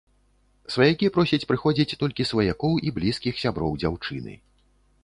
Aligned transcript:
Сваякі 0.75 1.09
просяць 1.17 1.47
прыходзіць 1.51 1.97
толькі 2.05 2.27
сваякоў 2.31 2.73
і 2.89 2.95
блізкіх 2.97 3.35
сяброў 3.45 3.81
дзяўчыны. 3.85 4.33